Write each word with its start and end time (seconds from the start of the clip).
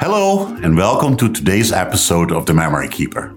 Hello, 0.00 0.46
and 0.62 0.78
welcome 0.78 1.14
to 1.18 1.30
today's 1.30 1.72
episode 1.72 2.32
of 2.32 2.46
The 2.46 2.54
Memory 2.54 2.88
Keeper. 2.88 3.36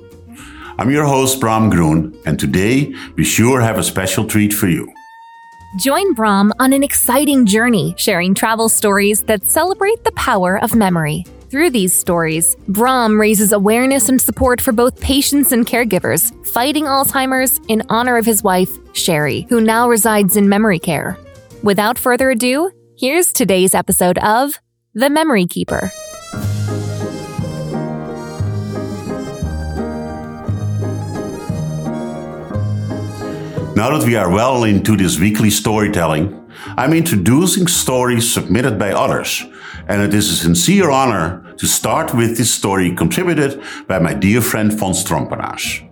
I'm 0.78 0.90
your 0.90 1.04
host, 1.04 1.42
Bram 1.42 1.70
Groen, 1.70 2.18
and 2.26 2.40
today 2.40 2.96
we 3.18 3.26
sure 3.26 3.60
have 3.60 3.78
a 3.78 3.84
special 3.84 4.26
treat 4.26 4.54
for 4.54 4.70
you. 4.70 4.90
Join 5.78 6.14
Bram 6.14 6.54
on 6.60 6.72
an 6.72 6.82
exciting 6.82 7.46
journey, 7.46 7.96
sharing 7.98 8.34
travel 8.34 8.70
stories 8.70 9.24
that 9.24 9.44
celebrate 9.44 10.06
the 10.06 10.14
power 10.14 10.58
of 10.64 10.74
memory. 10.74 11.26
Through 11.50 11.72
these 11.72 11.94
stories, 11.94 12.56
Bram 12.70 13.20
raises 13.20 13.52
awareness 13.52 14.08
and 14.08 14.22
support 14.22 14.62
for 14.62 14.72
both 14.72 15.02
patients 15.02 15.52
and 15.52 15.68
caregivers, 15.68 16.32
fighting 16.48 16.86
Alzheimer's 16.86 17.60
in 17.68 17.84
honor 17.90 18.16
of 18.16 18.26
his 18.26 18.42
wife, 18.42 18.72
Sherry, 18.96 19.48
who 19.50 19.60
now 19.60 19.90
resides 19.90 20.38
in 20.38 20.48
memory 20.48 20.80
care. 20.80 21.18
Without 21.62 22.00
further 22.00 22.32
ado, 22.32 22.72
here's 22.98 23.34
today's 23.34 23.76
episode 23.76 24.18
of 24.20 24.62
The 24.94 25.10
Memory 25.10 25.46
Keeper. 25.46 25.92
Now 33.84 33.98
that 33.98 34.08
we 34.08 34.16
are 34.16 34.32
well 34.32 34.64
into 34.64 34.96
this 34.96 35.20
weekly 35.20 35.50
storytelling, 35.50 36.50
I'm 36.78 36.94
introducing 36.94 37.68
stories 37.68 38.32
submitted 38.32 38.80
by 38.80 38.94
others, 38.94 39.44
and 39.90 40.02
it 40.02 40.14
is 40.14 40.30
a 40.30 40.38
sincere 40.38 40.90
honor 40.90 41.54
to 41.58 41.68
start 41.68 42.14
with 42.14 42.38
this 42.38 42.50
story 42.50 42.96
contributed 42.96 43.62
by 43.86 44.00
my 44.00 44.14
dear 44.14 44.40
friend 44.40 44.72
Fons 44.72 45.04
Trompenaars. 45.04 45.84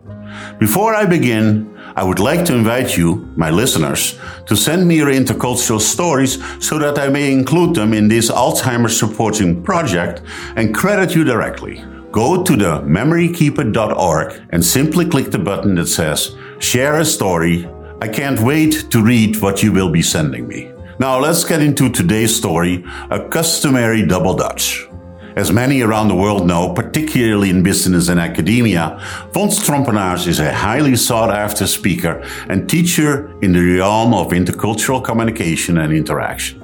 Before 0.57 0.95
I 0.95 1.05
begin, 1.05 1.77
I 1.97 2.05
would 2.05 2.19
like 2.19 2.45
to 2.45 2.55
invite 2.55 2.95
you, 2.95 3.29
my 3.35 3.49
listeners, 3.49 4.17
to 4.47 4.55
send 4.55 4.87
me 4.87 4.95
your 4.95 5.11
intercultural 5.11 5.81
stories 5.81 6.41
so 6.65 6.79
that 6.79 6.97
I 6.97 7.09
may 7.09 7.33
include 7.33 7.75
them 7.75 7.93
in 7.93 8.07
this 8.07 8.31
Alzheimer's 8.31 8.97
supporting 8.97 9.61
project 9.63 10.21
and 10.55 10.73
credit 10.73 11.13
you 11.13 11.25
directly. 11.25 11.83
Go 12.13 12.41
to 12.41 12.55
the 12.55 12.79
memorykeeper.org 12.83 14.41
and 14.51 14.63
simply 14.63 15.05
click 15.09 15.31
the 15.31 15.39
button 15.39 15.75
that 15.75 15.87
says 15.87 16.37
Share 16.59 17.01
a 17.01 17.05
story. 17.05 17.67
I 18.01 18.07
can't 18.07 18.39
wait 18.39 18.89
to 18.89 19.03
read 19.03 19.39
what 19.43 19.61
you 19.61 19.71
will 19.71 19.91
be 19.91 20.01
sending 20.01 20.47
me. 20.47 20.71
Now 20.97 21.19
let's 21.19 21.43
get 21.43 21.61
into 21.61 21.87
today's 21.87 22.35
story, 22.35 22.83
a 23.11 23.29
customary 23.29 24.07
double 24.07 24.33
Dutch. 24.33 24.87
As 25.35 25.51
many 25.51 25.81
around 25.81 26.07
the 26.07 26.15
world 26.15 26.47
know, 26.47 26.73
particularly 26.73 27.51
in 27.51 27.61
business 27.61 28.09
and 28.09 28.19
academia, 28.19 28.99
Fons 29.33 29.59
Trompenaars 29.59 30.25
is 30.25 30.39
a 30.39 30.51
highly 30.51 30.95
sought 30.95 31.29
after 31.29 31.67
speaker 31.67 32.27
and 32.49 32.67
teacher 32.67 33.37
in 33.43 33.51
the 33.51 33.77
realm 33.77 34.15
of 34.15 34.31
intercultural 34.31 35.03
communication 35.03 35.77
and 35.77 35.93
interaction. 35.93 36.59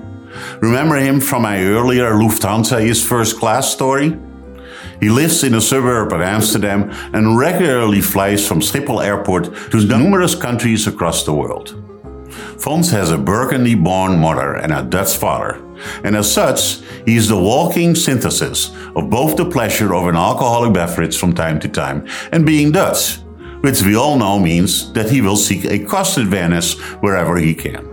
Remember 0.59 0.95
him 0.95 1.19
from 1.21 1.43
my 1.43 1.59
earlier 1.63 2.13
Lufthansa 2.13 2.83
is 2.83 3.05
first 3.05 3.39
class 3.39 3.71
story? 3.71 4.17
He 5.00 5.09
lives 5.09 5.44
in 5.44 5.53
a 5.53 5.62
suburb 5.62 6.12
of 6.12 6.22
Amsterdam 6.22 6.90
and 7.14 7.38
regularly 7.38 8.02
flies 8.02 8.48
from 8.48 8.59
Schiphol 8.59 9.04
Airport 9.04 9.54
to 9.72 9.86
numerous 9.86 10.36
countries 10.36 10.88
across 10.88 11.23
the 11.23 11.34
world. 11.34 11.76
Fons 12.58 12.89
has 12.92 13.12
a 13.12 13.17
Burgundy 13.17 13.76
born 13.76 14.20
mother 14.20 14.56
and 14.56 14.73
a 14.73 14.84
Dutch 14.84 15.16
father, 15.16 15.62
and 16.04 16.16
as 16.16 16.31
such, 16.31 16.80
he 17.06 17.16
is 17.16 17.28
the 17.28 17.38
walking 17.38 17.94
synthesis 17.94 18.72
of 18.95 19.09
both 19.09 19.38
the 19.38 19.50
pleasure 19.50 19.94
of 19.94 20.08
an 20.08 20.16
alcoholic 20.16 20.73
beverage 20.73 21.17
from 21.17 21.34
time 21.34 21.59
to 21.59 21.70
time 21.70 22.08
and 22.32 22.45
being 22.45 22.72
Dutch, 22.72 23.17
which 23.61 23.84
we 23.84 23.95
all 23.95 24.17
know 24.17 24.39
means 24.39 24.92
that 24.94 25.09
he 25.09 25.22
will 25.22 25.38
seek 25.38 25.66
a 25.66 25.86
cost 25.86 26.17
advantage 26.17 26.78
wherever 27.02 27.38
he 27.38 27.54
can. 27.54 27.86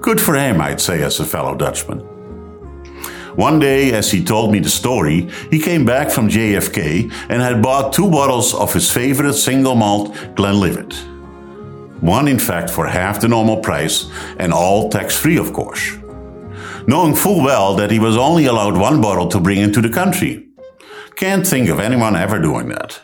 Good 0.00 0.20
for 0.20 0.34
him, 0.34 0.60
I'd 0.60 0.80
say, 0.80 1.02
as 1.02 1.20
a 1.20 1.26
fellow 1.26 1.56
Dutchman. 1.56 2.09
One 3.36 3.58
day, 3.58 3.92
as 3.92 4.10
he 4.10 4.24
told 4.24 4.52
me 4.52 4.58
the 4.58 4.68
story, 4.68 5.28
he 5.50 5.60
came 5.60 5.84
back 5.84 6.10
from 6.10 6.28
JFK 6.28 7.12
and 7.28 7.40
had 7.40 7.62
bought 7.62 7.92
two 7.92 8.10
bottles 8.10 8.54
of 8.54 8.72
his 8.72 8.90
favorite 8.90 9.34
single 9.34 9.74
malt 9.74 10.16
Glenlivet. 10.34 10.92
One, 12.00 12.28
in 12.28 12.38
fact, 12.38 12.70
for 12.70 12.86
half 12.86 13.20
the 13.20 13.28
normal 13.28 13.58
price 13.58 14.10
and 14.38 14.52
all 14.52 14.88
tax 14.88 15.16
free, 15.16 15.36
of 15.36 15.52
course. 15.52 15.96
Knowing 16.86 17.14
full 17.14 17.44
well 17.44 17.74
that 17.76 17.90
he 17.90 17.98
was 17.98 18.16
only 18.16 18.46
allowed 18.46 18.76
one 18.76 19.00
bottle 19.00 19.28
to 19.28 19.38
bring 19.38 19.58
into 19.58 19.80
the 19.80 19.90
country. 19.90 20.48
Can't 21.14 21.46
think 21.46 21.68
of 21.68 21.78
anyone 21.78 22.16
ever 22.16 22.38
doing 22.38 22.68
that. 22.70 23.00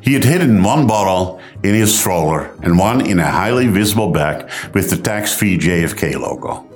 He 0.00 0.14
had 0.14 0.24
hidden 0.24 0.62
one 0.62 0.86
bottle 0.86 1.40
in 1.62 1.74
his 1.74 1.98
stroller 1.98 2.54
and 2.62 2.78
one 2.78 3.04
in 3.04 3.18
a 3.18 3.30
highly 3.30 3.66
visible 3.66 4.10
bag 4.10 4.50
with 4.72 4.90
the 4.90 4.96
tax 4.96 5.36
free 5.36 5.58
JFK 5.58 6.18
logo. 6.18 6.73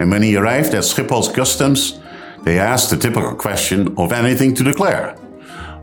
And 0.00 0.10
when 0.10 0.22
he 0.22 0.36
arrived 0.36 0.74
at 0.74 0.82
Schiphol's 0.82 1.28
customs, 1.28 2.00
they 2.42 2.58
asked 2.58 2.90
the 2.90 2.96
typical 2.96 3.34
question 3.34 3.94
of 3.98 4.12
anything 4.12 4.54
to 4.54 4.64
declare. 4.64 5.14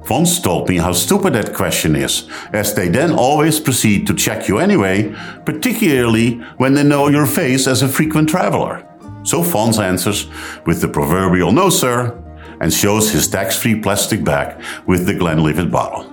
Fons 0.06 0.40
told 0.40 0.70
me 0.70 0.78
how 0.78 0.94
stupid 0.94 1.34
that 1.34 1.54
question 1.54 1.96
is, 1.96 2.28
as 2.52 2.74
they 2.74 2.88
then 2.88 3.12
always 3.12 3.60
proceed 3.60 4.08
to 4.08 4.16
check 4.16 4.48
you 4.48 4.58
anyway, 4.58 5.14
particularly 5.46 6.40
when 6.58 6.74
they 6.74 6.84
know 6.84 7.10
your 7.10 7.28
face 7.28 7.68
as 7.68 7.82
a 7.82 7.88
frequent 7.88 8.28
traveler. 8.28 8.84
So 9.24 9.44
Fons 9.44 9.78
answers 9.78 10.28
with 10.66 10.82
the 10.82 10.88
proverbial 10.88 11.52
no, 11.52 11.70
sir, 11.70 12.18
and 12.60 12.74
shows 12.74 13.12
his 13.12 13.28
tax 13.28 13.56
free 13.56 13.80
plastic 13.80 14.24
bag 14.24 14.64
with 14.88 15.06
the 15.06 15.14
Glenlivet 15.14 15.70
bottle. 15.70 16.12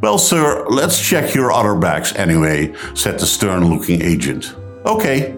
Well, 0.00 0.18
sir, 0.18 0.66
let's 0.68 0.98
check 1.06 1.34
your 1.34 1.52
other 1.52 1.76
bags 1.76 2.14
anyway, 2.14 2.74
said 2.94 3.18
the 3.18 3.26
stern 3.26 3.68
looking 3.68 4.00
agent. 4.00 4.56
Okay, 4.86 5.36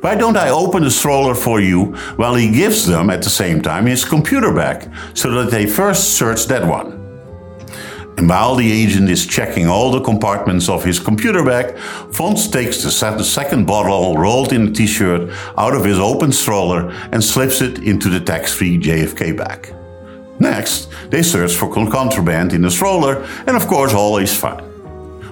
why 0.00 0.14
don't 0.14 0.36
I 0.36 0.50
open 0.50 0.84
the 0.84 0.90
stroller 0.90 1.34
for 1.34 1.60
you 1.60 1.94
while 2.16 2.34
he 2.34 2.50
gives 2.50 2.86
them 2.86 3.10
at 3.10 3.22
the 3.22 3.30
same 3.30 3.60
time 3.60 3.86
his 3.86 4.04
computer 4.04 4.52
bag 4.52 4.90
so 5.14 5.30
that 5.32 5.50
they 5.50 5.66
first 5.66 6.14
search 6.14 6.46
that 6.46 6.66
one? 6.66 6.96
And 8.18 8.28
while 8.28 8.54
the 8.54 8.72
agent 8.72 9.10
is 9.10 9.26
checking 9.26 9.68
all 9.68 9.90
the 9.90 10.00
compartments 10.00 10.70
of 10.70 10.82
his 10.82 10.98
computer 10.98 11.44
bag, 11.44 11.76
Fons 12.12 12.48
takes 12.48 12.82
the 12.82 12.90
second 12.90 13.66
bottle 13.66 14.16
rolled 14.16 14.52
in 14.54 14.68
a 14.68 14.70
t 14.70 14.86
shirt 14.86 15.30
out 15.58 15.74
of 15.74 15.84
his 15.84 15.98
open 15.98 16.32
stroller 16.32 16.90
and 17.12 17.22
slips 17.22 17.60
it 17.60 17.80
into 17.80 18.08
the 18.08 18.20
tax 18.20 18.54
free 18.54 18.78
JFK 18.78 19.36
bag. 19.36 19.74
Next, 20.38 20.88
they 21.10 21.22
search 21.22 21.54
for 21.54 21.72
contraband 21.72 22.52
in 22.52 22.62
the 22.62 22.70
stroller, 22.70 23.22
and 23.46 23.56
of 23.56 23.66
course, 23.66 23.92
all 23.92 24.16
is 24.18 24.34
fine. 24.34 24.65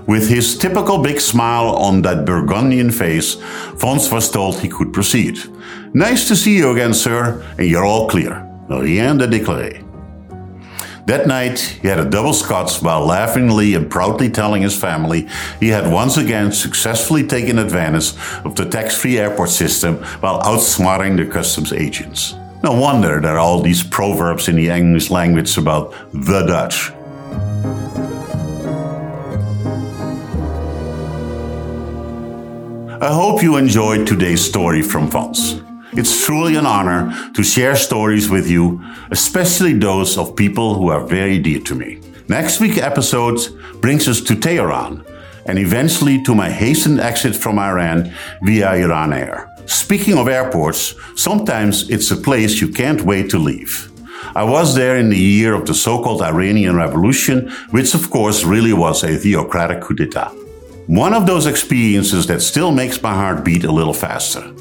With 0.07 0.29
his 0.29 0.59
typical 0.59 0.99
big 0.99 1.21
smile 1.21 1.77
on 1.77 2.03
that 2.03 2.27
Burgundian 2.27 2.91
face, 2.91 3.37
Fons 3.79 4.11
was 4.13 4.31
told 4.31 4.59
he 4.59 4.69
could 4.69 4.93
proceed. 4.93 5.39
Nice 5.95 6.29
to 6.29 6.37
see 6.37 6.57
you 6.57 6.71
again, 6.71 6.93
sir, 6.93 7.43
and 7.59 7.67
you're 7.67 7.87
all 7.87 8.09
clear. 8.09 8.47
Rien 8.69 9.17
de 9.17 9.27
déclaré. 9.27 9.85
That 11.07 11.27
night, 11.27 11.59
he 11.61 11.89
had 11.89 11.99
a 11.99 12.09
double 12.09 12.33
scotch 12.33 12.81
while 12.81 13.05
laughingly 13.05 13.75
and 13.75 13.91
proudly 13.91 14.31
telling 14.31 14.63
his 14.63 14.77
family 14.77 15.29
he 15.61 15.69
had 15.69 15.93
once 15.93 16.17
again 16.17 16.51
successfully 16.51 17.27
taken 17.27 17.59
advantage 17.59 18.15
of 18.45 18.57
the 18.57 18.65
tax 18.65 18.97
free 18.97 19.19
airport 19.19 19.51
system 19.51 19.97
while 20.21 20.41
outsmarting 20.41 21.17
the 21.17 21.27
customs 21.27 21.75
agents. 21.75 22.35
No 22.63 22.73
wonder 22.73 23.21
there 23.21 23.35
are 23.35 23.39
all 23.39 23.61
these 23.61 23.83
proverbs 23.83 24.49
in 24.49 24.57
the 24.57 24.71
English 24.71 25.11
language 25.11 25.59
about 25.59 25.95
the 26.15 26.47
Dutch. 26.47 26.91
I 33.05 33.13
hope 33.13 33.43
you 33.43 33.57
enjoyed 33.57 34.07
today's 34.07 34.43
story 34.43 34.81
from 34.81 35.11
Fons. 35.11 35.61
It's 35.93 36.25
truly 36.25 36.57
an 36.57 36.65
honor 36.65 37.13
to 37.35 37.43
share 37.43 37.77
stories 37.77 38.31
with 38.31 38.49
you, 38.49 38.83
especially 39.11 39.75
those 39.75 40.17
of 40.17 40.35
people 40.35 40.73
who 40.73 40.89
are 40.89 41.05
very 41.05 41.39
dear 41.39 41.61
to 41.65 41.75
me. 41.75 42.01
Next 42.29 42.61
week's 42.61 42.79
episode 42.79 43.39
brings 43.83 44.09
us 44.09 44.23
to 44.23 44.35
Tehran 44.35 45.05
and 45.45 45.59
eventually 45.59 46.23
to 46.23 46.35
my 46.35 46.49
hastened 46.49 46.99
exit 46.99 47.37
from 47.37 47.59
Iran 47.59 48.11
via 48.43 48.73
Iran 48.73 49.13
Air. 49.13 49.55
Speaking 49.67 50.17
of 50.17 50.27
airports, 50.27 50.95
sometimes 51.15 51.91
it's 51.91 52.11
a 52.11 52.17
place 52.17 52.63
you 52.63 52.69
can't 52.69 53.03
wait 53.03 53.29
to 53.29 53.39
leave. 53.39 53.93
I 54.35 54.45
was 54.45 54.75
there 54.75 54.97
in 54.97 55.11
the 55.11 55.19
year 55.19 55.53
of 55.53 55.67
the 55.67 55.75
so-called 55.75 56.23
Iranian 56.23 56.75
Revolution, 56.75 57.51
which 57.71 57.93
of 57.93 58.09
course 58.09 58.45
really 58.45 58.73
was 58.73 59.05
a 59.05 59.19
theocratic 59.19 59.83
coup 59.83 59.95
d'etat. 59.95 60.33
One 60.87 61.15
of 61.15 61.27
those 61.27 61.47
experiences 61.47 62.27
that 62.27 62.43
still 62.43 62.71
makes 62.71 63.01
my 63.01 63.15
heart 63.15 63.43
beat 63.43 63.65
a 63.65 63.73
little 63.73 63.95
faster. 63.95 64.53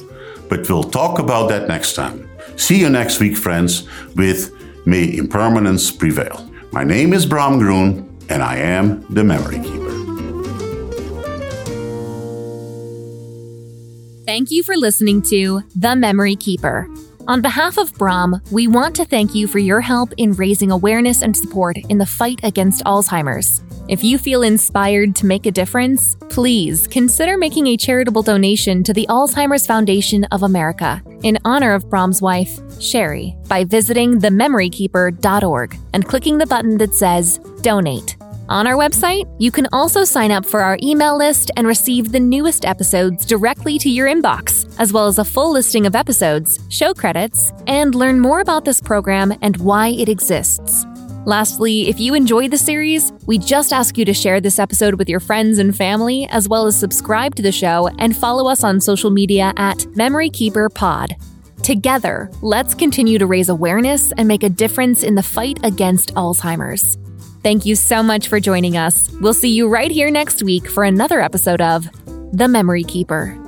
But 0.47 0.69
we'll 0.69 0.83
talk 0.83 1.19
about 1.19 1.49
that 1.49 1.67
next 1.67 1.95
time. 1.95 2.29
See 2.55 2.79
you 2.79 2.89
next 2.89 3.19
week, 3.19 3.35
friends, 3.35 3.89
with 4.15 4.55
May 4.85 5.17
Impermanence 5.17 5.91
Prevail. 5.91 6.49
My 6.71 6.85
name 6.85 7.11
is 7.11 7.25
Bram 7.25 7.59
Groen, 7.59 8.09
and 8.29 8.41
I 8.41 8.55
am 8.55 9.05
the 9.13 9.23
Memory 9.23 9.59
Keeper. 9.59 9.91
Thank 14.25 14.49
you 14.49 14.63
for 14.63 14.77
listening 14.77 15.21
to 15.23 15.61
The 15.75 15.93
Memory 15.97 16.37
Keeper. 16.37 16.87
On 17.27 17.41
behalf 17.41 17.77
of 17.77 17.93
Bram, 17.95 18.41
we 18.49 18.67
want 18.67 18.95
to 18.95 19.03
thank 19.05 19.35
you 19.35 19.45
for 19.45 19.59
your 19.59 19.81
help 19.81 20.13
in 20.15 20.31
raising 20.33 20.71
awareness 20.71 21.21
and 21.21 21.35
support 21.35 21.77
in 21.89 21.97
the 21.97 22.05
fight 22.05 22.39
against 22.43 22.83
Alzheimer's. 22.85 23.61
If 23.89 24.01
you 24.01 24.17
feel 24.17 24.43
inspired 24.43 25.13
to 25.17 25.25
make 25.25 25.45
a 25.45 25.51
difference, 25.51 26.15
please 26.29 26.87
consider 26.87 27.37
making 27.37 27.67
a 27.67 27.75
charitable 27.75 28.23
donation 28.23 28.81
to 28.83 28.93
the 28.93 29.05
Alzheimer's 29.09 29.67
Foundation 29.67 30.23
of 30.25 30.43
America 30.43 31.01
in 31.23 31.37
honor 31.43 31.73
of 31.73 31.89
Bram's 31.89 32.21
wife, 32.21 32.59
Sherry, 32.81 33.35
by 33.47 33.65
visiting 33.65 34.21
thememorykeeper.org 34.21 35.77
and 35.93 36.07
clicking 36.07 36.37
the 36.37 36.45
button 36.45 36.77
that 36.77 36.95
says 36.95 37.39
Donate. 37.61 38.15
On 38.47 38.67
our 38.67 38.75
website, 38.75 39.25
you 39.39 39.51
can 39.51 39.67
also 39.73 40.05
sign 40.05 40.31
up 40.31 40.45
for 40.45 40.61
our 40.61 40.77
email 40.81 41.17
list 41.17 41.51
and 41.57 41.67
receive 41.67 42.11
the 42.11 42.19
newest 42.19 42.63
episodes 42.65 43.25
directly 43.25 43.77
to 43.79 43.89
your 43.89 44.07
inbox, 44.07 44.73
as 44.79 44.93
well 44.93 45.07
as 45.07 45.17
a 45.17 45.25
full 45.25 45.51
listing 45.51 45.85
of 45.85 45.95
episodes, 45.95 46.59
show 46.69 46.93
credits, 46.93 47.51
and 47.67 47.95
learn 47.95 48.19
more 48.19 48.39
about 48.39 48.63
this 48.63 48.79
program 48.79 49.33
and 49.41 49.57
why 49.57 49.89
it 49.89 50.07
exists. 50.07 50.85
Lastly, 51.25 51.87
if 51.87 52.01
you 52.01 52.15
enjoy 52.15 52.49
the 52.49 52.57
series, 52.57 53.13
we 53.25 53.37
just 53.37 53.71
ask 53.71 53.97
you 53.97 54.03
to 54.03 54.13
share 54.13 54.41
this 54.41 54.59
episode 54.59 54.95
with 54.95 55.07
your 55.07 55.21
friends 55.21 55.57
and 55.57 55.75
family, 55.75 56.27
as 56.27 56.49
well 56.49 56.65
as 56.65 56.77
subscribe 56.77 57.33
to 57.35 57.41
the 57.41 57.51
show 57.51 57.87
and 57.97 58.15
follow 58.15 58.49
us 58.49 58.61
on 58.61 58.81
social 58.81 59.09
media 59.09 59.53
at 59.55 59.85
Memory 59.95 60.29
Keeper 60.29 60.67
Pod. 60.67 61.15
Together, 61.61 62.29
let's 62.41 62.75
continue 62.75 63.17
to 63.17 63.25
raise 63.25 63.47
awareness 63.47 64.11
and 64.17 64.27
make 64.27 64.43
a 64.43 64.49
difference 64.49 65.01
in 65.01 65.15
the 65.15 65.23
fight 65.23 65.59
against 65.63 66.13
Alzheimer's. 66.15 66.97
Thank 67.41 67.65
you 67.65 67.75
so 67.75 68.03
much 68.03 68.27
for 68.27 68.41
joining 68.41 68.75
us. 68.75 69.09
We'll 69.21 69.33
see 69.33 69.55
you 69.55 69.69
right 69.69 69.91
here 69.91 70.11
next 70.11 70.43
week 70.43 70.67
for 70.67 70.83
another 70.83 71.21
episode 71.21 71.61
of 71.61 71.87
The 72.33 72.49
Memory 72.49 72.83
Keeper. 72.83 73.42